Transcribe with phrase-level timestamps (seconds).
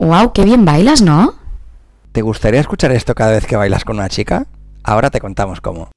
[0.00, 0.32] ¡Wow!
[0.32, 1.34] ¡Qué bien bailas, ¿no?
[2.12, 4.46] ¿Te gustaría escuchar esto cada vez que bailas con una chica?
[4.82, 5.90] Ahora te contamos cómo.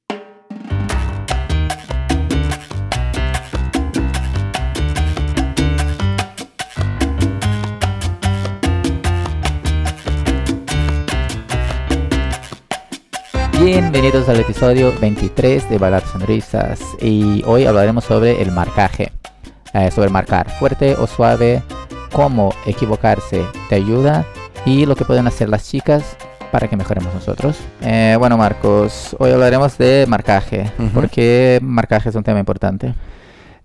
[13.58, 19.12] Bienvenidos al episodio 23 de Bailar Sonrisas y hoy hablaremos sobre el marcaje,
[19.72, 21.62] eh, sobre marcar fuerte o suave,
[22.14, 24.24] cómo equivocarse te ayuda
[24.64, 26.16] y lo que pueden hacer las chicas
[26.52, 27.58] para que mejoremos nosotros.
[27.82, 30.88] Eh, bueno Marcos, hoy hablaremos de marcaje, Ujú.
[30.90, 32.94] porque marcaje es un tema importante.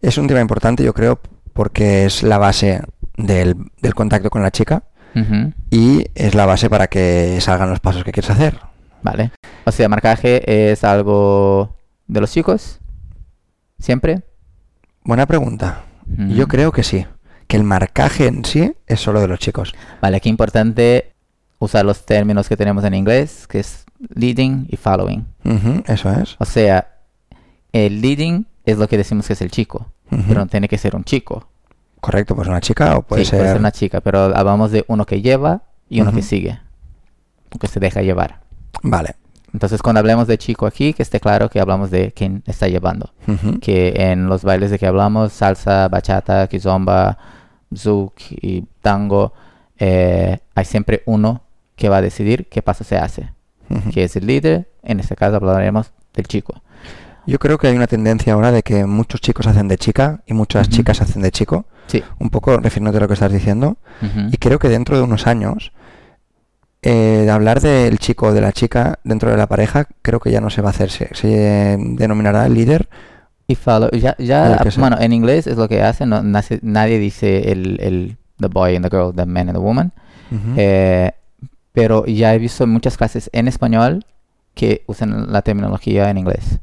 [0.02, 1.20] Es un tema importante, yo creo,
[1.54, 2.82] porque es la base
[3.18, 4.84] del, del contacto con la chica
[5.70, 8.58] y es la base para que salgan los pasos que quieres hacer.
[9.04, 9.32] Vale.
[9.66, 11.76] O sea, marcaje es algo
[12.08, 12.80] de los chicos,
[13.78, 14.24] siempre.
[15.04, 15.84] Buena pregunta.
[16.08, 17.06] Yo creo que sí.
[17.50, 19.74] Que el marcaje en sí es solo de los chicos.
[20.02, 21.14] Vale, aquí importante
[21.58, 25.26] usar los términos que tenemos en inglés, que es leading y following.
[25.88, 26.36] Eso es.
[26.38, 27.00] O sea,
[27.74, 29.88] el leading es lo que decimos que es el chico,
[30.28, 31.50] pero no tiene que ser un chico.
[32.00, 33.40] Correcto, pues una chica o puede sí, ser...
[33.40, 36.60] puede ser una chica, pero hablamos de uno que lleva y uno que sigue,
[37.60, 38.42] que se deja llevar.
[38.84, 39.16] Vale.
[39.52, 43.12] Entonces, cuando hablemos de chico aquí, que esté claro que hablamos de quien está llevando.
[43.60, 47.18] Que en los bailes de que hablamos, salsa, bachata, kizomba,
[47.76, 49.34] zouk y tango,
[49.78, 51.42] eh, hay siempre uno
[51.76, 53.32] que va a decidir qué paso se hace.
[53.70, 53.92] Ujú.
[53.92, 54.68] que es el líder.
[54.82, 56.62] En este caso hablaremos del chico.
[57.28, 60.34] Yo creo que hay una tendencia ahora de que muchos chicos hacen de chica y
[60.34, 61.66] muchas chicas hacen de chico.
[61.86, 62.04] Sí.
[62.18, 63.78] Un poco refiriéndote a lo que estás diciendo.
[64.32, 65.72] Y creo que dentro de unos años,
[66.82, 70.32] eh, de hablar del chico o de la chica dentro de la pareja, creo que
[70.32, 70.90] ya no se va a hacer.
[70.90, 72.90] Se, se denominará líder.
[73.50, 74.80] Y follow, ya, ya sea.
[74.80, 78.76] bueno, en inglés es lo que hacen, no, nace- nadie dice el, el the boy
[78.76, 79.92] and the girl, the man and the woman,
[80.58, 81.12] eh,
[81.74, 84.06] pero ya he visto muchas clases en español
[84.54, 86.60] que usan la terminología en inglés.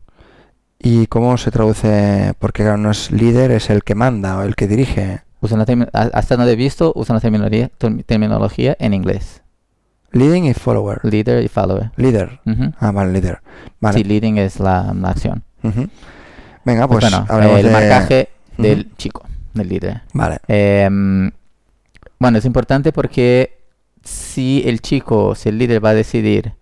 [0.79, 2.35] ¿Y cómo se traduce?
[2.39, 5.23] Porque claro, no es líder, es el que manda o el que dirige.
[5.41, 5.65] Usan la
[6.13, 9.43] hasta donde he visto, usan la terminología, term- terminología en inglés.
[10.13, 11.01] Leading y follower.
[11.03, 11.91] Leader y follower.
[12.47, 12.73] Ujú.
[12.79, 13.41] Ah, vale, líder.
[13.81, 13.99] Vale.
[13.99, 15.43] Sí, leading es la, la acción.
[16.67, 18.63] Venga, Pues, pues, bueno, el de- marcaje Ujú.
[18.63, 19.23] del chico,
[19.55, 20.03] del líder.
[20.13, 20.41] Vale.
[20.49, 21.31] Em,
[22.19, 23.59] bueno, es importante porque
[24.03, 26.53] si el chico, si el líder va a decidir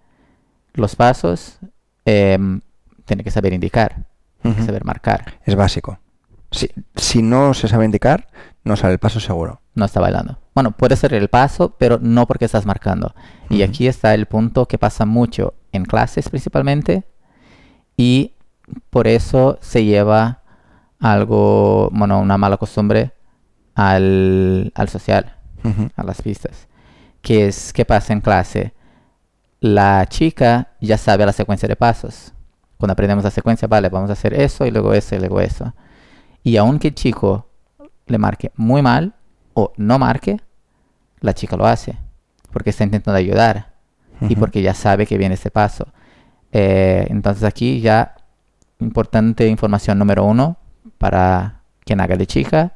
[0.75, 1.59] los pasos,
[2.05, 2.61] em,
[3.07, 4.05] tiene que saber indicar,
[4.43, 4.67] tiene que Ujú.
[4.67, 5.35] saber marcar.
[5.45, 5.99] Es básico.
[6.51, 8.29] Si, si no se sabe indicar,
[8.63, 9.61] no sale el paso seguro.
[9.75, 10.39] No está bailando.
[10.55, 13.15] Bueno, puede ser el paso, pero no porque estás marcando.
[13.51, 13.71] Y Ujú.
[13.71, 17.05] aquí está el punto que pasa mucho en clases principalmente
[17.97, 18.34] y
[18.91, 20.43] por eso se lleva
[21.01, 23.13] algo, bueno, una mala costumbre
[23.75, 25.37] al, al social.
[25.97, 26.69] A las pistas.
[27.23, 28.75] Que es qué pasa en clase.
[29.61, 32.35] La chica ya sabe la secuencia de pasos.
[32.77, 35.73] Cuando aprendemos la secuencia, vale, vamos a hacer eso y luego eso y luego eso.
[36.43, 37.49] Y aunque el chico
[38.07, 39.15] le marque muy mal
[39.55, 40.39] o no marque,
[41.21, 41.97] la chica lo hace.
[42.53, 43.73] Porque está intentando ayudar
[44.21, 45.89] y porque ya sabe que viene ese paso.
[46.53, 48.15] Eh, entonces aquí ya
[48.85, 50.59] importante información número uno
[50.99, 52.75] para quien haga de chica,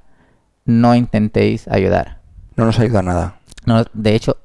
[0.65, 2.21] no intentéis ayudar.
[2.57, 3.41] No nos ayuda nada.
[3.65, 4.39] No, de hecho,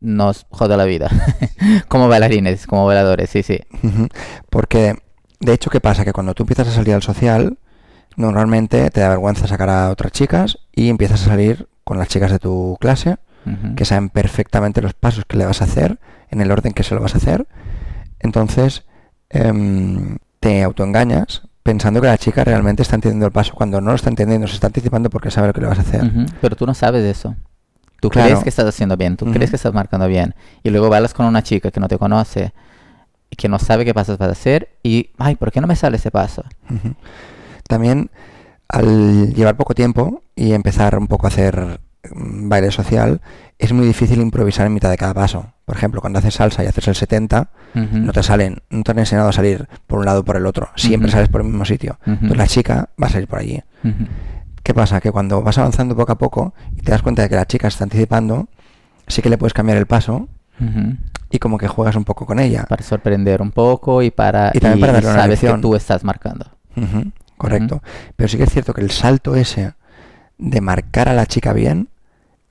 [0.00, 1.10] nos jode la vida.
[1.88, 3.60] como bailarines, como bailadores, sí, sí.
[4.48, 4.96] Porque,
[5.40, 6.04] de hecho, ¿qué pasa?
[6.04, 7.58] Que cuando tú empiezas a salir al social,
[8.16, 12.30] normalmente te da vergüenza sacar a otras chicas y empiezas a salir con las chicas
[12.30, 13.16] de tu clase,
[13.74, 15.98] que saben perfectamente los pasos que le vas a hacer,
[16.30, 17.48] en el orden que se lo vas a hacer.
[18.20, 18.84] Entonces,
[19.30, 23.96] em, te autoengañas pensando que la chica realmente está entendiendo el paso cuando no lo
[23.96, 26.10] está entendiendo, se está anticipando porque sabe lo que le vas a hacer.
[26.40, 27.36] Pero tú no sabes eso.
[28.00, 28.28] Tú Claro.
[28.30, 30.34] crees que estás haciendo bien, tú crees que estás marcando bien.
[30.62, 32.54] Y luego bailas con una chica que no te conoce,
[33.28, 35.76] y que no sabe qué pasos vas a hacer, y, ay, ¿por qué no me
[35.76, 36.42] sale ese paso?
[37.68, 38.10] También
[38.68, 41.80] al llevar poco tiempo y empezar un poco a hacer
[42.12, 43.20] baile social,
[43.58, 45.52] es muy difícil improvisar en mitad de cada paso.
[45.64, 47.98] Por ejemplo, cuando haces salsa y haces el 70, Ujú.
[47.98, 50.46] no te salen, no te han enseñado a salir por un lado o por el
[50.46, 50.70] otro.
[50.76, 51.98] Siempre sales por el mismo sitio.
[52.06, 53.62] Entonces la chica va a salir por allí.
[54.62, 55.00] ¿Qué pasa?
[55.00, 57.68] Que cuando vas avanzando poco a poco y te das cuenta de que la chica
[57.68, 58.48] está anticipando,
[59.06, 60.28] sí que le puedes cambiar el paso
[61.30, 62.64] y como que juegas un poco con ella.
[62.68, 64.50] Para sorprender un poco y para...
[64.54, 66.46] Y también para darle una sabes que tú estás marcando.
[67.36, 67.82] Correcto.
[68.16, 69.72] Pero sí que es cierto que el salto ese
[70.40, 71.88] de marcar a la chica bien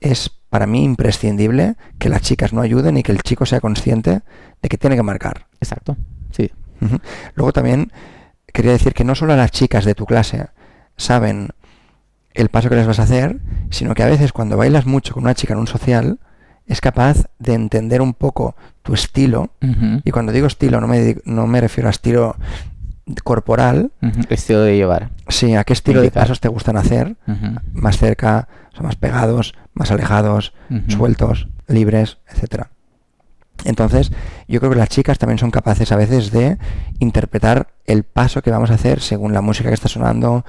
[0.00, 4.22] es para mí imprescindible que las chicas no ayuden y que el chico sea consciente
[4.62, 5.46] de que tiene que marcar.
[5.60, 5.96] Exacto.
[6.30, 6.50] Sí.
[7.34, 7.92] Luego también
[8.46, 10.46] quería decir que no solo las chicas de tu clase
[10.96, 11.50] saben
[12.32, 13.38] el paso que les vas a hacer,
[13.70, 16.18] sino que a veces cuando bailas mucho con una chica en un social,
[16.66, 19.50] es capaz de entender un poco tu estilo.
[20.04, 22.36] Y cuando digo estilo, no me, no me refiero a estilo
[23.22, 25.10] corporal, ujú, Estilo de llevar.
[25.28, 27.16] sí, a qué estilo de pasos te gustan hacer,
[27.72, 30.52] más cerca, o sea, más pegados, más alejados,
[30.88, 32.70] sueltos, libres, etcétera.
[33.64, 34.10] Entonces,
[34.48, 36.56] yo creo que las chicas también son capaces a veces de
[36.98, 40.46] interpretar el paso que vamos a hacer según la música que está sonando,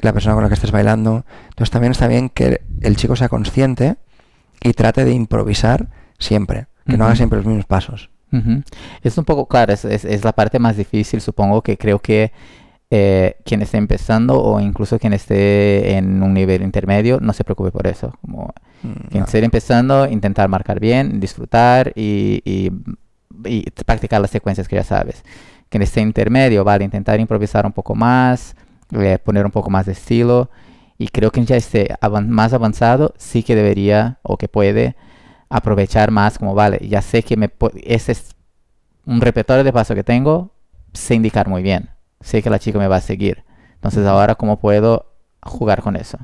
[0.00, 1.24] la persona con la que estés bailando.
[1.48, 3.96] Entonces, también está bien que el chico sea consciente
[4.62, 5.88] y trate de improvisar
[6.18, 8.10] siempre, que no haga siempre los mismos pasos.
[8.32, 8.62] Ujú.
[9.02, 12.32] Es un poco, claro, es, es- es la parte más difícil, supongo que creo que
[12.90, 17.70] eh, quien esté empezando o incluso quien esté en un nivel intermedio no se preocupe
[17.70, 18.12] por eso.
[18.20, 18.52] Como
[18.82, 19.24] Mm, quien no.
[19.26, 22.70] esté empezando, intentar marcar bien, disfrutar y, y-
[23.44, 25.22] y practicar las secuencias que ya sabes.
[25.68, 28.56] Quien esté intermedio, vale, intentar improvisar un poco más,
[28.92, 30.50] eh, poner un poco más de estilo.
[30.98, 31.94] Y creo que ya esté
[32.28, 34.96] más avanzado, sí que debería o que puede
[35.52, 37.50] aprovechar más como, vale, ya sé que me
[37.84, 38.34] ese es
[39.04, 40.54] un repertorio de paso que tengo,
[40.92, 41.90] sé indicar muy bien.
[42.20, 43.44] Sé que la chica me va a seguir.
[43.74, 45.12] Entonces ahora, ¿cómo puedo
[45.42, 46.18] jugar con eso?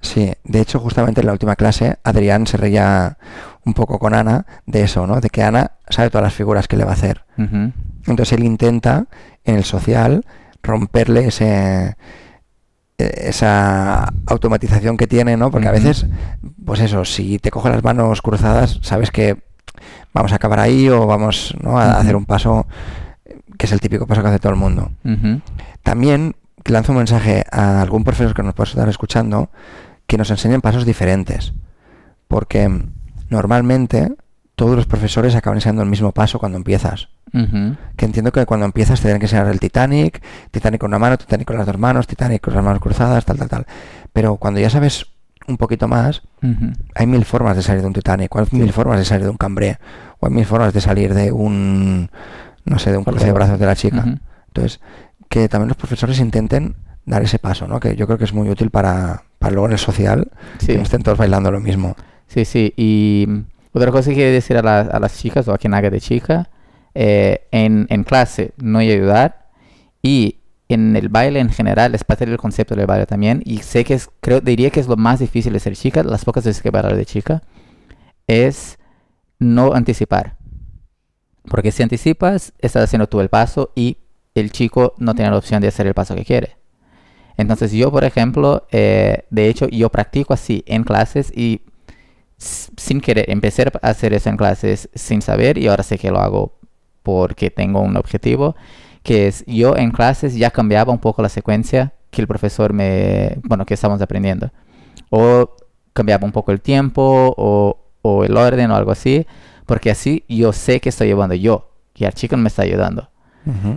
[0.00, 3.16] Sí, de hecho, justamente en la última clase, Adrián se reía
[3.64, 5.20] un poco con Ana de eso, ¿no?
[5.20, 7.24] De que Ana sabe todas las figuras que le va a hacer.
[7.36, 9.06] Entonces él intenta,
[9.44, 10.24] en el social,
[10.62, 11.96] romperle ese
[12.98, 15.50] esa automatización que tiene, ¿no?
[15.50, 16.06] Porque a veces,
[16.64, 19.36] pues eso, si te coge las manos cruzadas, sabes que
[20.12, 21.78] vamos a acabar ahí o vamos ¿no?
[21.78, 22.66] a hacer un paso
[23.56, 24.90] que es el típico paso que hace todo el mundo.
[25.04, 25.40] ujú,
[25.82, 26.34] También
[26.64, 29.50] lanzo un mensaje a algún profesor que nos pueda estar escuchando
[30.06, 31.52] que nos enseñen pasos diferentes.
[32.26, 32.90] Porque mm,
[33.30, 34.12] normalmente
[34.58, 37.08] todos los profesores acaban enseñando el mismo paso cuando empiezas.
[37.96, 40.20] Que entiendo que cuando empiezas te tienen que enseñar el Titanic,
[40.50, 43.38] Titanic con una mano, Titanic con las dos manos, Titanic con las manos cruzadas, tal,
[43.38, 43.66] tal, tal.
[44.12, 45.06] Pero cuando ya sabes
[45.46, 46.22] un poquito más,
[46.96, 49.30] hay mil formas de salir de un Titanic, o hay mil formas de salir de
[49.30, 49.78] un cambré,
[50.18, 52.10] o hay mil formas de salir de un,
[52.64, 54.04] no sé, de un cruce de brazos de la chica.
[54.48, 54.80] Entonces,
[55.28, 56.74] que también los profesores intenten
[57.06, 57.78] dar ese paso, ¿no?
[57.78, 60.66] Que yo creo que es muy útil para, para luego en el social, Sí.
[60.68, 61.94] que no estén todos bailando lo mismo.
[62.26, 62.74] Sí, sí.
[62.76, 63.26] Y
[63.72, 66.00] otra cosa que quiero decir a, la- a las chicas o a quien haga de
[66.00, 66.50] chica,
[66.94, 69.48] eh, en, en clase no hay ayudar
[70.02, 70.36] y
[70.68, 73.94] en el baile en general es parte del concepto del baile también y sé que
[73.94, 76.68] es, creo, diría que es lo más difícil de ser chica, las pocas veces que
[76.68, 77.42] he bailado de chica,
[78.26, 78.78] es
[79.38, 80.36] no anticipar.
[81.44, 83.98] Porque si anticipas, estás haciendo tú el paso y
[84.34, 86.56] el chico no tiene la opción de hacer el paso que quiere.
[87.36, 91.62] Entonces yo, por ejemplo, eh, de hecho, yo practico así en clases y
[92.38, 96.20] sin querer, empecé a hacer eso en clases sin saber y ahora sé que lo
[96.20, 96.58] hago
[97.02, 98.54] porque tengo un objetivo,
[99.02, 103.38] que es yo en clases ya cambiaba un poco la secuencia que el profesor me,
[103.44, 104.50] bueno, que estamos aprendiendo.
[105.10, 105.56] O
[105.92, 109.26] cambiaba un poco el tiempo o, o el orden o algo así,
[109.66, 113.10] porque así yo sé que estoy llevando yo, que el chico no me está ayudando.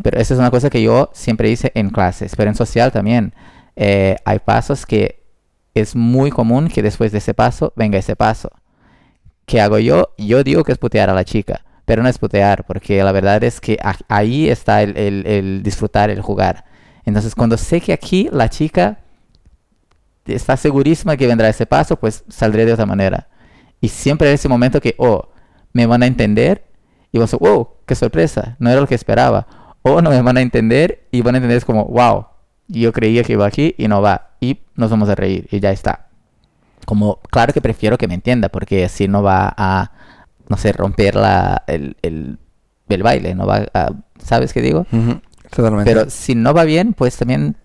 [0.04, 3.34] Pero esa es una cosa que yo siempre hice en clases, pero en social también.
[3.76, 5.21] eh, hay pasos que
[5.74, 8.50] es muy común que después de ese paso venga ese paso.
[9.46, 10.14] ¿Qué hago yo?
[10.18, 13.44] Yo digo que es putear a la chica, pero no es putear, porque la verdad
[13.44, 13.78] es que
[14.08, 16.66] ahí está el, el- disfrutar, el jugar.
[17.06, 19.00] Entonces, cuando sé que aquí la chica
[20.26, 23.28] está segurísima que vendrá ese paso, pues saldré de otra manera.
[23.82, 25.30] Y siempre en ese momento que, oh,
[25.74, 26.66] me van a entender
[27.12, 29.48] y vas a, wow, qué sorpresa, no era lo que esperaba.
[29.82, 32.28] O no me van a entender y van a entender como, wow,
[32.68, 34.31] yo creía que iba aquí y no va.
[34.42, 36.08] Y nos vamos a reír y ya está.
[36.86, 39.92] Como, claro que prefiero que me entienda porque así no va a,
[40.50, 42.40] no sé, romper la, el, el,
[42.90, 44.86] el baile, no va a, ¿sabes qué digo?
[45.56, 45.90] Totalmente.
[45.94, 47.56] Pero si no va bien, pues también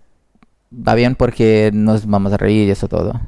[0.70, 3.20] va bien porque nos vamos a reír y eso todo.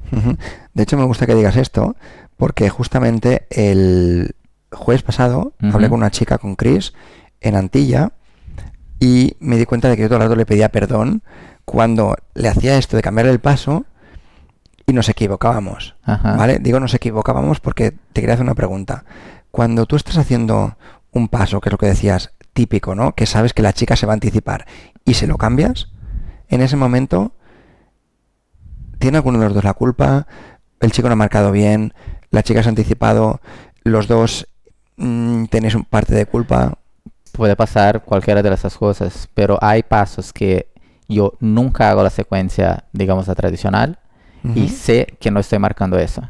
[0.74, 1.96] De hecho, me gusta que digas esto,
[2.36, 4.34] porque justamente el
[4.70, 5.88] jueves pasado hablé Ujú.
[5.94, 6.92] con una chica, con Chris,
[7.40, 8.12] en Antilla,
[9.00, 11.22] y me di cuenta de que yo todo el rato le pedía perdón
[11.68, 13.84] cuando le hacía esto de cambiar el paso
[14.86, 15.96] y nos equivocábamos.
[16.02, 16.34] Ajá.
[16.34, 16.60] ¿Vale?
[16.60, 19.04] Digo nos equivocábamos porque te quería hacer una pregunta.
[19.50, 20.78] Cuando tú estás haciendo
[21.12, 23.14] un paso, que es lo que decías, típico, ¿no?
[23.14, 24.66] Que sabes que la chica se va a anticipar
[25.04, 25.88] y se lo cambias,
[26.48, 27.32] en ese momento,
[28.98, 30.26] ¿tiene alguno de los dos la culpa?
[30.80, 31.92] ¿El chico no ha marcado bien?
[32.30, 33.42] ¿La chica se ha anticipado?
[33.84, 34.48] ¿Los dos
[34.96, 36.78] mm, tenéis un parte de culpa?
[37.32, 40.68] Puede pasar cualquiera de esas cosas, pero hay pasos que
[41.08, 43.98] yo nunca hago la secuencia, digamos, la tradicional,
[44.54, 46.22] y sé que no estoy marcando eso.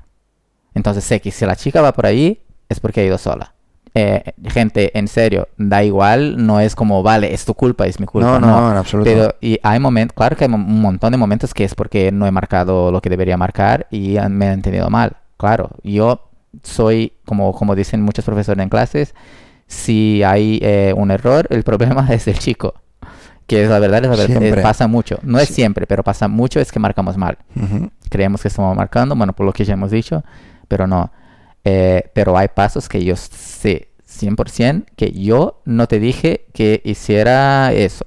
[0.75, 3.55] Entonces sé que si la chica va por ahí, es porque ha ido sola.
[3.95, 8.07] Eh, gente, en serio, da igual, no es como, vale, es tu culpa, es mi
[8.07, 8.39] culpa.
[8.39, 9.11] No, no, en absoluto.
[9.11, 12.27] Pero, y hay momentos, claro que hay un montón de momentos que es porque no
[12.27, 15.17] he marcado lo que debería marcar y me han entendido mal.
[15.37, 16.29] Claro, yo
[16.63, 19.15] soy, como, como dicen muchos profesores en clases,
[19.67, 22.75] si hay eh, un error, el problema es el chico.
[23.49, 25.19] Que es la verdad, es la verdad, eh, pasa mucho.
[25.23, 25.55] No es Sí.
[25.55, 27.39] siempre, pero pasa mucho, es que marcamos mal.
[27.57, 27.91] Ujú.
[28.11, 30.23] Creemos que estamos marcando, bueno, por lo que ya hemos dicho,
[30.69, 31.11] pero no.
[31.65, 37.73] Eh, pero hay pasos que yo sé 100% que yo no te dije que hiciera
[37.73, 38.05] eso.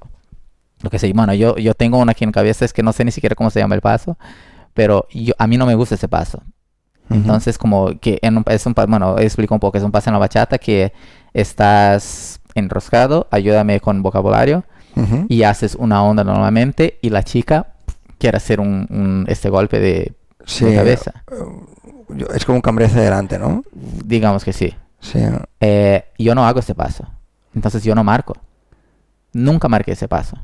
[0.80, 3.04] Lo que sé, bueno, yo, yo tengo una aquí en cabeza, es que no sé
[3.04, 4.16] ni siquiera cómo se llama el paso,
[4.74, 6.42] pero yo, a mí no me gusta ese paso.
[7.10, 10.14] Entonces, como que en un- es un bueno, explico un poco, es un paso en
[10.14, 10.92] la bachata que
[11.34, 14.64] estás enroscado, ayúdame con vocabulario,
[14.96, 15.26] Ujú.
[15.28, 17.68] y haces una onda normalmente y la chica
[18.18, 20.12] quiere hacer un, un- este golpe de,
[20.44, 21.24] Sí, de cabeza.
[22.10, 23.62] yo- es como un cambio hacia adelante, ¿no?
[23.72, 24.74] Digamos que sí.
[25.00, 25.18] Sí.
[25.60, 27.04] Eh, yo no hago ese paso.
[27.54, 28.36] Entonces yo no marco.
[29.32, 30.36] Nunca marqué ese paso.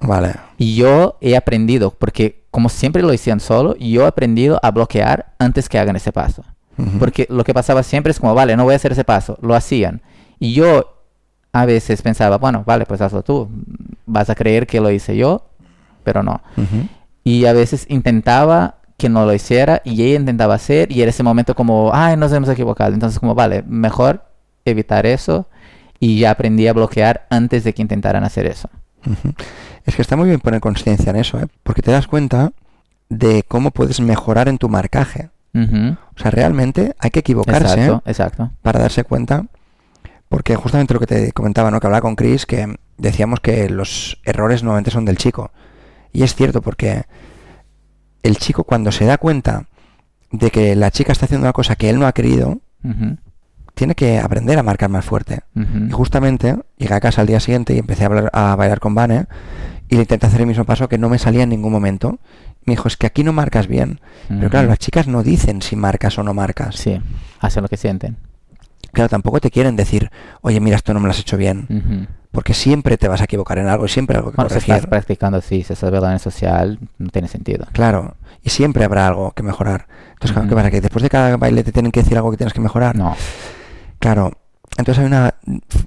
[0.00, 0.34] Vale.
[0.56, 5.34] Y yo he aprendido, porque como siempre lo hacían solo, yo he aprendido a bloquear
[5.38, 6.44] antes que hagan ese paso.
[6.78, 6.98] Ujú.
[6.98, 9.36] Porque lo que pasaba siempre es como, vale, no voy a hacer ese paso.
[9.42, 10.00] Lo hacían.
[10.38, 10.99] Y yo
[11.52, 13.48] a veces pensaba, bueno, vale, pues hazlo tú.
[14.06, 15.46] Vas a creer que lo hice yo,
[16.04, 16.40] pero no.
[16.56, 16.88] Ujú.
[17.24, 21.22] Y a veces intentaba que no lo hiciera y ella intentaba hacer y era ese
[21.22, 22.92] momento como, ay, nos hemos equivocado.
[22.92, 24.24] Entonces como, vale, mejor
[24.64, 25.48] evitar eso
[25.98, 28.68] y ya aprendí a bloquear antes de que intentaran hacer eso.
[29.06, 29.34] Ujú.
[29.86, 31.46] Es que está muy bien poner conciencia en eso, ¿eh?
[31.62, 32.52] porque te das cuenta
[33.08, 35.30] de cómo puedes mejorar en tu marcaje.
[35.54, 35.96] Ujú.
[36.16, 38.10] O sea, realmente hay que equivocarse Exacto, ¿eh?
[38.10, 38.50] exacto.
[38.62, 39.46] para darse cuenta,
[40.30, 41.78] porque justamente lo que te comentaba, ¿no?
[41.80, 45.50] que hablaba con Chris, que decíamos que los errores normalmente son del chico.
[46.12, 47.02] Y es cierto, porque
[48.22, 49.66] el chico cuando se da cuenta
[50.30, 52.60] de que la chica está haciendo una cosa que él no ha querido,
[53.74, 55.40] tiene que aprender a marcar más fuerte.
[55.88, 58.94] Y justamente llegué a casa al día siguiente y empecé a, hablar- a bailar con
[58.94, 59.26] Vane
[59.88, 62.18] y le intenté hacer el mismo paso que no me salía en ningún momento.
[62.64, 64.00] Me dijo, es que aquí no marcas bien.
[64.28, 66.76] Pero claro, las chicas no dicen si marcas o no marcas.
[66.76, 67.00] Sí,
[67.40, 68.16] hacen lo que sienten.
[68.92, 72.08] Claro, tampoco te quieren decir, oye, mira, esto no me lo has hecho bien.
[72.32, 74.74] Porque siempre te vas a equivocar en algo y siempre algo que Bueno, si corregir.
[74.76, 77.66] estás practicando así, si estás en social, no tiene sentido.
[77.72, 79.86] Claro, y siempre habrá algo que mejorar.
[80.12, 80.70] Entonces, claro, ¿qué pasa?
[80.70, 82.94] Que después de cada baile te tienen que decir algo que tienes que mejorar.
[82.96, 83.16] No.
[83.98, 84.32] Claro,
[84.76, 85.34] entonces hay una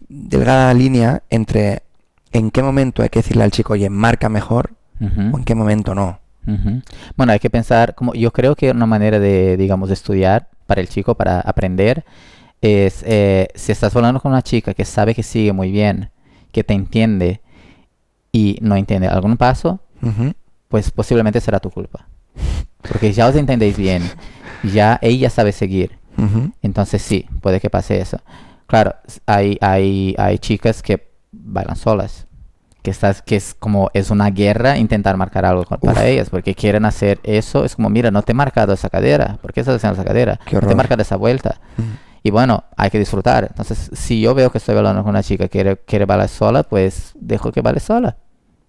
[0.10, 1.84] delgada línea entre
[2.32, 5.96] en qué momento hay que decirle al chico, oye, marca mejor, o en qué momento
[5.96, 6.20] no.
[7.16, 10.82] Bueno, hay que pensar, como yo creo que una manera de, digamos, de estudiar para
[10.82, 12.04] el chico, para aprender,
[12.63, 16.10] es eh, si estás hablando con una chica que sabe que sigue muy bien,
[16.51, 17.41] que te entiende
[18.32, 19.79] y no entiende algún paso,
[20.67, 22.08] pues posiblemente será tu culpa.
[22.82, 24.03] Porque ya os entendéis bien,
[24.63, 25.98] ya ella sabe seguir.
[26.62, 28.20] Entonces sí, puede que pase eso.
[28.67, 32.27] Claro, hay, hay, hay chicas que bailan solas.
[32.82, 36.53] Que, estás, que es como, es una guerra intentar marcar algo con- para ellas, porque
[36.53, 37.63] quieren hacer eso.
[37.63, 39.38] Es como, mira, no te he marcado esa cadera.
[39.41, 40.38] ¿Por qué estás haciendo esa cadera?
[40.46, 41.62] Qué No te he marcado esa vuelta.
[42.24, 43.46] Y bueno, hay que disfrutar.
[43.50, 46.63] Entonces, si yo veo que estoy bailando con una chica que quiere, quiere bailar sola,
[46.63, 48.15] pues dejo que baile sola.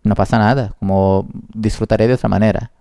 [0.02, 0.75] No pasa nada.
[0.80, 2.73] Como disfrutaré de otra manera.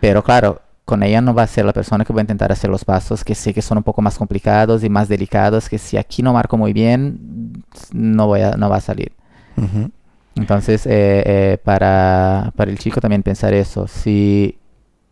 [0.00, 2.68] Pero claro, con ella no va a ser la persona que va a intentar hacer
[2.70, 5.96] los pasos que sé que son un poco más complicados y más delicados, que si
[5.96, 7.62] aquí no marco muy bien,
[7.92, 9.12] no, voy a, no va a salir.
[9.56, 9.90] Ujú.
[10.36, 14.58] Entonces, eh, eh, para, para el chico también pensar eso, si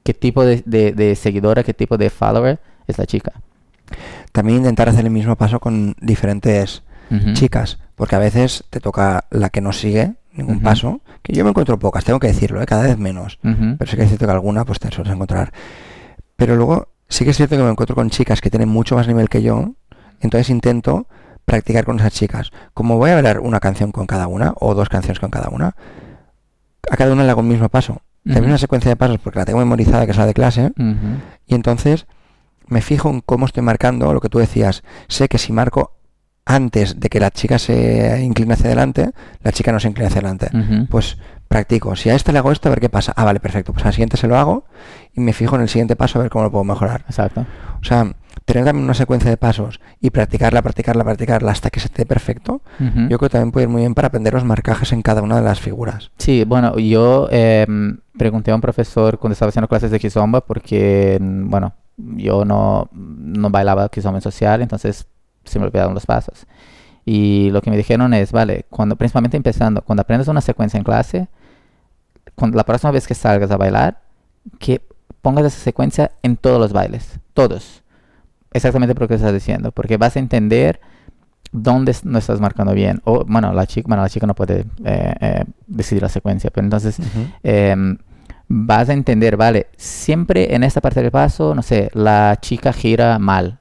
[0.03, 3.33] qué tipo de, de- de seguidora, qué tipo de follower es la chica.
[4.33, 6.83] También intentar hacer el mismo paso con diferentes
[7.33, 11.51] chicas, porque a veces te toca la que no sigue ningún paso, que yo me
[11.51, 12.67] encuentro pocas, tengo que decirlo, ¿eh?
[12.67, 15.53] cada vez menos, pero sí que es cierto que alguna pues te sueles encontrar.
[16.37, 19.09] Pero luego sí que es cierto que me encuentro con chicas que tienen mucho más
[19.09, 19.73] nivel que yo,
[20.21, 21.09] entonces intento
[21.45, 22.51] practicar con esas chicas.
[22.75, 25.75] Como voy a bailar una canción con cada una, o dos canciones con cada una,
[26.91, 28.03] a cada una le hago el mismo paso.
[28.25, 30.73] También una secuencia de pasos porque la tengo memorizada, que es la de clase,
[31.47, 32.07] y entonces
[32.69, 34.83] me fijo en cómo estoy marcando lo que tú decías.
[35.09, 35.95] Sé que si marco
[36.45, 39.11] antes de que la chica se incline hacia adelante,
[39.43, 40.51] la chica no se inclina hacia adelante.
[40.89, 41.97] Pues practico.
[41.97, 43.13] Si a este le hago esto, a ver qué pasa.
[43.17, 43.73] Ah, vale, perfecto.
[43.73, 44.65] Pues al siguiente se lo hago
[45.15, 47.05] y me fijo en el siguiente paso a ver cómo lo puedo mejorar.
[47.09, 47.47] Exacto.
[47.81, 48.13] O sea,
[48.45, 52.63] tener también una secuencia de pasos y practicarla, practicarla, practicarla hasta que se esté perfecto,
[52.79, 55.37] yo creo que también puede ir muy bien para aprender los marcajes en cada una
[55.37, 56.11] de las figuras.
[56.19, 61.19] Sí, bueno, yo em, pregunté a un profesor cuando estaba haciendo clases de kizomba porque,
[61.21, 65.07] mm, bueno, yo no, no bailaba en social, entonces
[65.45, 66.47] se me olvidaron los pasos.
[67.05, 70.85] Y lo que me dijeron es, vale, cuando principalmente empezando, cuando aprendes una secuencia en
[70.85, 71.29] clase,
[72.35, 74.01] cuando la próxima vez que salgas a bailar,
[74.59, 74.83] que
[75.23, 77.83] pongas esa secuencia en todos los bailes, todos.
[78.53, 80.81] Exactamente por lo que estás diciendo, porque vas a entender
[81.53, 83.01] dónde no estás marcando bien.
[83.05, 86.67] O, bueno, la chica, bueno, la chica no puede eh, eh, decidir la secuencia, pero
[86.67, 86.99] entonces
[87.43, 87.99] em,
[88.49, 93.19] vas a entender, vale, siempre en esta parte del paso, no sé, la chica gira
[93.19, 93.59] mal.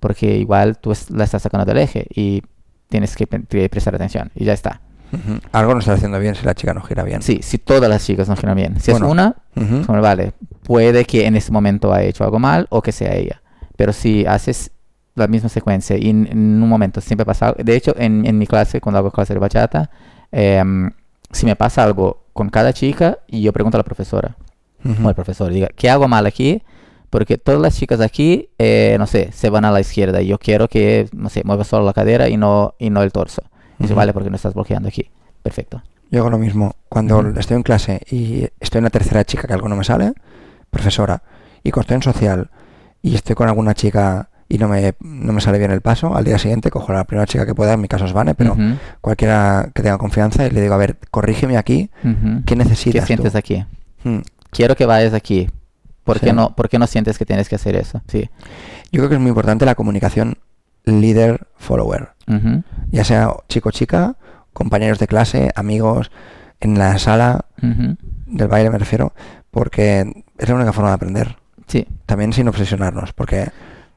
[0.00, 2.42] porque igual tú la estás sacando del eje y
[2.88, 4.80] tienes que prestar atención y ya está.
[5.12, 5.38] Ujú.
[5.52, 7.22] Algo no está haciendo bien si la chica no gira bien.
[7.22, 8.80] Sí, si todas las chicas no giran bien.
[8.80, 9.06] Si Bueno.
[9.06, 9.84] es una, Ujú.
[9.86, 10.32] Bueno, vale,
[10.64, 13.42] puede que en ese momento haya hecho algo mal o que sea ella.
[13.76, 14.72] Pero si haces
[15.14, 17.62] la misma secuencia y en, en un momento siempre pasa algo.
[17.62, 19.90] De hecho, en, en mi clase, cuando hago clase de bachata,
[20.32, 20.90] em,
[21.30, 24.36] si me pasa algo con cada chica, y yo pregunto a la profesora
[24.84, 25.04] Ujú.
[25.04, 26.62] o al profesor, diga, ¿qué hago mal aquí?
[27.10, 30.38] Porque todas las chicas aquí, eh, no sé, se van a la izquierda y yo
[30.38, 33.42] quiero que, no sé, mueva solo la cadera y no, y no el torso.
[33.78, 33.98] Y dice, Ujú.
[33.98, 35.10] vale, porque no estás bloqueando aquí.
[35.42, 35.82] Perfecto.
[36.10, 36.74] Yo hago lo mismo.
[36.88, 40.12] Cuando estoy en clase y estoy en la tercera chica que algo no me sale,
[40.70, 41.22] profesora,
[41.62, 42.50] y cuando estoy en social
[43.02, 46.24] y estoy con alguna chica y no me, no me sale bien el paso, al
[46.24, 48.54] día siguiente cojo a la primera chica que pueda, en mi caso es Vane, pero
[49.00, 51.88] cualquiera que tenga confianza y le digo, a ver, corrígeme aquí.
[52.44, 53.38] ¿qué necesitas ¿Qué sientes tú?
[53.38, 53.64] aquí?
[54.04, 54.18] Mm.
[54.50, 55.48] quiero que vayas aquí.
[56.04, 56.26] ¿Por, Sí.
[56.26, 58.02] qué no, ¿Por qué no sientes que tienes que hacer eso?
[58.08, 58.28] Sí.
[58.90, 60.36] Yo creo que es muy importante la comunicación
[60.84, 62.10] líder-follower.
[62.90, 64.16] Ya sea chico-chica,
[64.52, 66.10] compañeros de clase, amigos,
[66.60, 69.14] en la sala del baile me refiero,
[69.50, 71.36] porque es la única forma de aprender.
[71.68, 73.50] Sí, También sin obsesionarnos, porque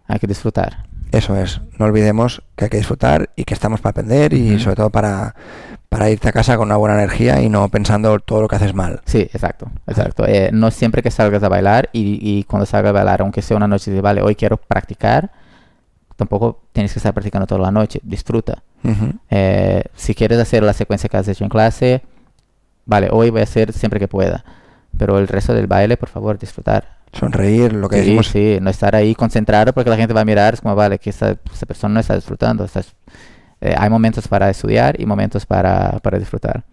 [0.07, 0.85] hay que disfrutar.
[1.11, 4.75] eso es, no olvidemos que hay que disfrutar y que estamos para aprender y sobre
[4.75, 5.35] todo para,
[5.89, 8.73] para irte a casa con una buena energía y no pensando todo lo que haces
[8.73, 9.01] mal.
[9.05, 10.25] Sí, exacto, exacto.
[10.27, 13.55] Eh, no siempre que salgas a bailar y, y cuando salgas a bailar, aunque sea
[13.57, 15.31] una noche de vale, hoy quiero practicar,
[16.15, 17.99] tampoco tienes que estar practicando toda la noche.
[18.03, 18.63] Disfruta.
[19.29, 22.03] Eh, si quieres hacer la secuencia que has hecho en clase,
[22.85, 24.45] vale, hoy voy a hacer siempre que pueda.
[24.97, 26.94] Pero el resto del baile, por favor, disfrutar.
[27.13, 28.27] Sonreír, lo que Sí, decimos.
[28.27, 31.09] sí, no estar ahí concentrado porque la gente va a mirar, es como, vale, que
[31.09, 32.65] esta, esta persona no está disfrutando.
[32.65, 32.93] estás-
[33.61, 36.65] eh, hay momentos para estudiar y momentos para, para disfrutar.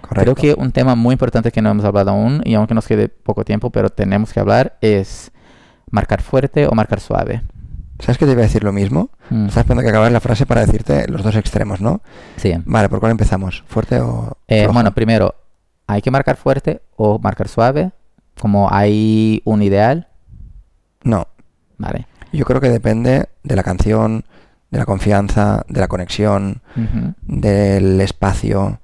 [0.00, 0.34] Correcto.
[0.34, 3.08] Creo que un tema muy importante que no hemos hablado aún, y aunque nos quede
[3.08, 5.30] poco tiempo, pero tenemos que hablar, es
[5.90, 7.42] marcar fuerte o marcar suave.
[7.98, 9.10] ¿Sabes que te iba a decir lo mismo?
[9.28, 12.00] Mm, Estás esperando que acabes la frase para decirte los dos extremos, ¿no?
[12.36, 12.54] Sí.
[12.64, 13.62] Vale, ¿por cuál empezamos?
[13.66, 15.34] ¿Fuerte o Eh, bueno, primero,
[15.86, 17.92] ¿hay que marcar fuerte o marcar suave?
[18.40, 20.08] Como hay un ideal,
[21.04, 21.26] No,
[21.78, 22.06] vale.
[22.32, 24.24] yo creo que depende de la canción,
[24.70, 26.62] de la confianza, de la conexión,
[27.22, 28.80] del espacio,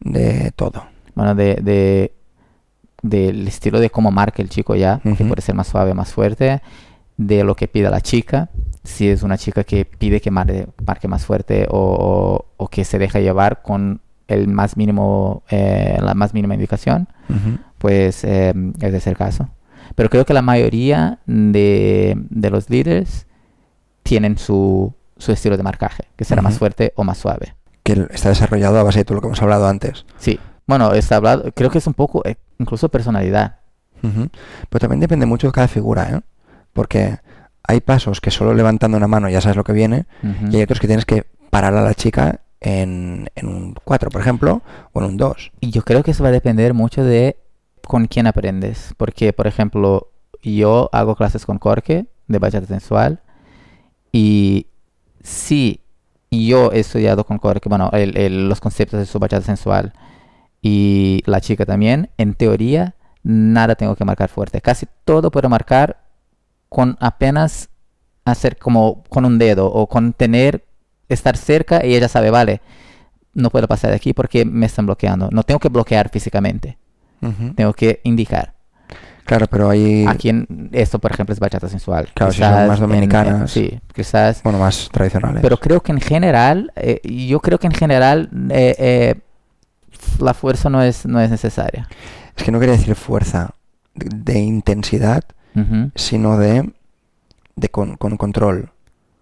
[0.00, 0.84] de todo.
[1.14, 2.12] Bueno, de, de-
[3.02, 6.60] del estilo de cómo marca el chico ya, que puede ser más suave, más fuerte,
[7.16, 8.48] de lo que pida la chica,
[8.82, 13.20] si es una chica que pide que marque, marque más fuerte o, que se deja
[13.20, 17.06] llevar con el más mínimo, eh, la más mínima indicación.
[17.78, 19.48] Pues eh, ese es el caso.
[19.94, 23.26] Pero creo que la mayoría de, de los líderes
[24.02, 27.54] tienen su, su estilo de marcaje, que será más fuerte o más suave.
[27.82, 30.04] Que está desarrollado a base de todo lo que hemos hablado antes.
[30.18, 33.56] Sí, bueno, está hablado, creo que es un poco, eh, incluso personalidad.
[34.02, 34.28] Ujú.
[34.68, 36.20] Pero también depende mucho de cada figura, ¿eh?
[36.72, 37.18] Porque
[37.64, 40.06] hay pasos que solo levantando una mano ya sabes lo que viene
[40.50, 44.20] y hay otros que tienes que parar a la chica en, en un 4, por
[44.20, 44.62] ejemplo,
[44.92, 45.52] o en un 2.
[45.60, 47.36] Y yo creo que eso va a depender mucho de
[47.86, 48.94] con quién aprendes.
[48.96, 50.10] Porque, por ejemplo,
[50.42, 53.22] yo hago clases con Corque de bachata sensual.
[54.12, 54.66] Y
[55.22, 55.82] si
[56.30, 59.92] yo he estudiado con Corque, bueno, los conceptos de su bachata sensual
[60.60, 64.60] y la chica también, en teoría, nada tengo que marcar fuerte.
[64.60, 66.04] Casi todo puedo marcar
[66.68, 67.70] con apenas
[68.24, 70.66] hacer como con un dedo o con tener,
[71.08, 72.60] estar cerca y ella sabe, vale,
[73.32, 75.30] no puedo pasar de aquí porque me están bloqueando.
[75.30, 76.78] No tengo que bloquear físicamente,
[77.54, 78.54] Tengo que indicar.
[79.24, 82.08] Claro, pero hay, Aquí en esto, por ejemplo, es bachata sensual.
[82.14, 83.50] Claro, si son Quizás más en- en- dominicanas.
[83.50, 84.42] sí, quizás.
[84.42, 85.42] bueno, más tradicionales.
[85.42, 89.14] Pero creo que en general, eh, yo creo que en general eh, eh,
[90.18, 91.86] la fuerza no es, no es necesaria.
[92.36, 93.50] Es que no quería decir fuerza
[93.94, 95.24] de, de intensidad,
[95.96, 96.72] sino de,
[97.56, 98.70] de con, con control.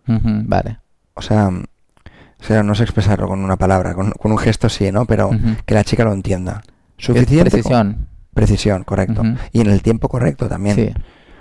[0.07, 0.79] vale.
[1.15, 4.93] O sea, o sea, no sé expresarlo con una palabra, con, con un gesto sí,
[4.93, 5.07] ¿no?
[5.07, 5.31] Pero
[5.65, 6.63] que la chica lo entienda.
[6.99, 7.51] Suficiente.
[7.51, 8.09] con- Precisión.
[8.35, 9.23] precisión, correcto.
[9.53, 10.77] Y en el tiempo correcto también.
[10.77, 10.91] Sí.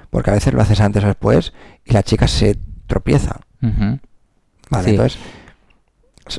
[0.09, 3.39] Porque a veces lo haces antes o después y la chica se tropieza.
[3.61, 4.89] Vale, Sí.
[4.91, 5.19] entonces,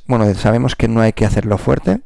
[0.07, 2.01] bueno, sabemos que no hay que hacerlo fuerte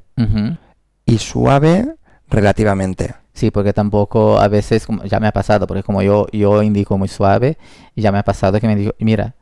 [1.07, 1.95] y suave
[2.29, 3.15] relativamente.
[3.33, 6.99] Sí, porque tampoco a veces, como ya me ha pasado, porque como yo, yo indico
[6.99, 7.57] muy suave,
[7.95, 9.35] y ya me ha pasado que me dijo, mira,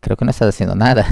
[0.00, 1.06] creo que no estás haciendo nada.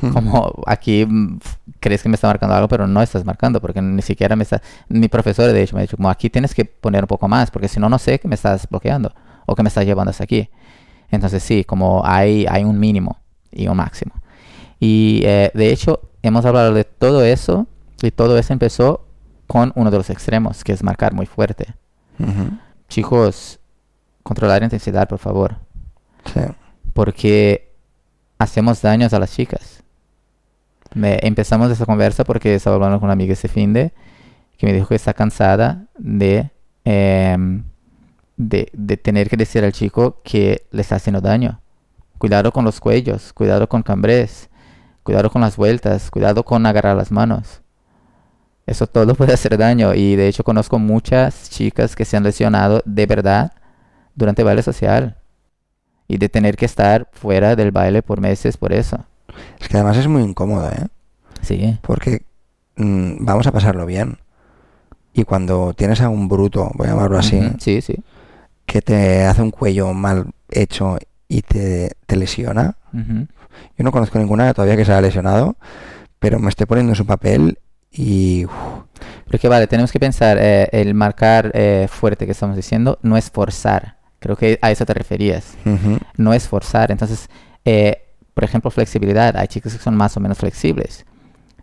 [0.12, 1.38] como aquí mm,
[1.80, 4.62] crees que me está marcando algo, pero no estás marcando, porque ni siquiera me está...
[4.88, 7.50] Mi profesor, de hecho, me ha dicho, como aquí tienes que poner un poco más,
[7.50, 9.12] porque si no, no sé que me estás bloqueando
[9.46, 10.50] o que me estás llevando hasta aquí.
[11.10, 13.18] Entonces sí, como hay, hay un mínimo
[13.50, 14.12] y un máximo.
[14.78, 17.66] Y eh, de hecho, hemos hablado de todo eso,
[18.02, 19.06] y todo eso empezó
[19.46, 21.74] con uno de los extremos, que es marcar muy fuerte.
[22.18, 22.58] Ujú.
[22.88, 23.58] Chicos,
[24.22, 25.56] controlar la intensidad, por favor.
[26.32, 26.40] Sí.
[26.92, 27.67] Porque
[28.38, 29.82] hacemos daños a las chicas.
[30.94, 33.92] Me- empezamos esa conversa porque estaba hablando con una amiga ese fin de
[34.56, 36.50] que me dijo que está cansada de,
[36.84, 37.64] em,
[38.36, 41.60] de, tener que decir al chico que le está haciendo daño.
[42.18, 44.48] Cuidado con los cuellos, cuidado con cambrés,
[45.02, 47.60] cuidado con las vueltas, cuidado con agarrar las manos.
[48.66, 52.82] Eso todo puede hacer daño y de hecho conozco muchas chicas que se han lesionado
[52.84, 53.52] de verdad
[54.14, 55.16] durante baile social
[56.08, 59.04] y de tener que estar fuera del baile por meses por eso.
[59.60, 60.86] Es que además es muy incómodo, ¿eh?
[61.42, 62.22] Sí, Porque
[62.76, 64.18] mm, vamos a pasarlo bien.
[65.12, 67.96] Y cuando tienes a un bruto, voy a llamarlo así, sí, sí.
[68.66, 74.54] que te hace un cuello mal hecho y te, te lesiona, yo no conozco ninguna
[74.54, 75.56] todavía que se haya lesionado,
[76.18, 77.58] pero me estoy poniendo en su papel
[77.90, 78.46] y...
[79.28, 83.30] Porque vale, tenemos que pensar, eh, el marcar eh, fuerte que estamos diciendo no es
[83.30, 83.97] forzar.
[84.18, 85.56] Creo que a eso te referías.
[86.16, 86.90] No es forzar.
[86.90, 87.28] Entonces,
[87.64, 88.04] eh,
[88.34, 89.36] por ejemplo, flexibilidad.
[89.36, 91.04] Hay chicas que son más o menos flexibles.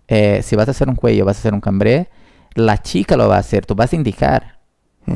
[0.07, 2.09] Eh, si vas a hacer un cuello, vas a hacer un cambré,
[2.53, 4.59] la chica lo va a hacer, tú vas a indicar.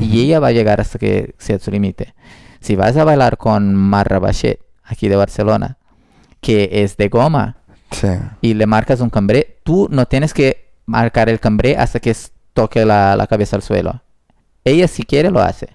[0.00, 2.14] Y ella va a llegar hasta que sea su límite.
[2.60, 5.78] Si vas a bailar con Marra Bachet, aquí de Barcelona,
[6.40, 7.56] que es de goma,
[7.90, 8.06] Sí.
[8.40, 12.14] y le marcas un cambré, tú no tienes que marcar el cambré hasta que
[12.52, 14.02] toque la, la cabeza al suelo.
[14.64, 15.68] Ella si quiere lo hace.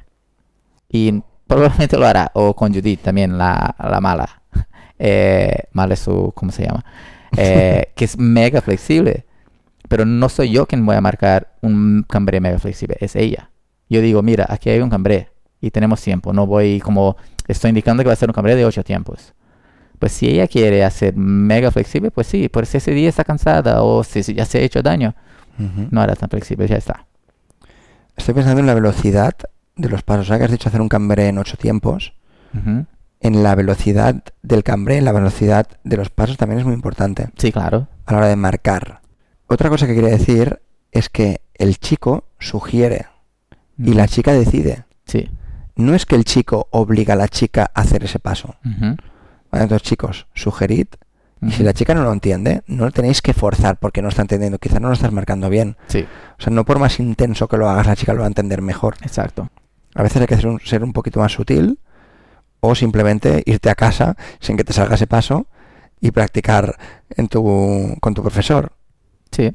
[0.89, 2.31] Y probablemente lo hará.
[2.33, 4.41] O con Judith también, la, la mala.
[4.97, 6.85] Eh, mala es su, ¿cómo se llama?
[7.35, 9.25] Eh, que es mega flexible.
[9.89, 13.51] Pero no soy yo quien voy a marcar un cambré mega flexible, es ella.
[13.89, 15.29] Yo digo, mira, aquí hay un cambré
[15.59, 16.31] y tenemos tiempo.
[16.31, 19.33] No voy como, estoy indicando que va a ser un cambré de ocho tiempos.
[19.99, 23.83] Pues si ella quiere hacer mega flexible, pues sí, por si ese día está cansada
[23.83, 25.13] o si ya se ha hecho daño,
[25.57, 27.05] no hará tan flexible, ya está.
[28.15, 29.33] Estoy pensando en la velocidad
[29.75, 30.27] de los pasos.
[30.27, 32.13] ¿Sabes que has dicho hacer un cambré en ocho tiempos?
[33.19, 37.29] En la velocidad del cambré, en la velocidad de los pasos también es muy importante
[37.37, 37.87] Sí, claro.
[38.05, 39.01] a la hora de marcar.
[39.47, 40.61] Otra cosa que quería decir
[40.91, 43.07] es que el chico sugiere
[43.77, 44.85] y la chica decide.
[45.05, 45.29] Sí.
[45.75, 48.55] No es que el chico obliga a la chica a hacer ese paso.
[48.63, 49.63] ¿vale?
[49.63, 50.87] Entonces, chicos, sugerid.
[51.41, 54.21] Y si la chica no lo entiende, no lo tenéis que forzar porque no está
[54.21, 54.57] entendiendo.
[54.57, 55.75] Quizás no lo estás marcando bien.
[55.87, 56.05] Sí,
[56.39, 58.61] O sea, no por más intenso que lo hagas, la chica lo va a entender
[58.61, 58.95] mejor.
[59.01, 59.49] exacto.
[59.95, 61.79] A veces hay que ser un, ser un poquito más sutil
[62.59, 65.47] o simplemente irte a casa sin que te salga ese paso
[66.01, 66.75] y practicar
[67.09, 68.73] en tu, con tu profesor.
[69.31, 69.51] Sí.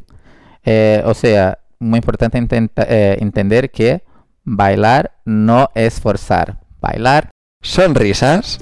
[0.65, 4.03] Eh, o sea, muy importante intenta- eh, entender que
[4.45, 6.61] bailar no es forzar.
[6.81, 7.31] Bailar
[7.63, 8.59] Sonrisas